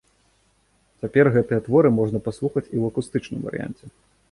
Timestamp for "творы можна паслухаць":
1.67-2.67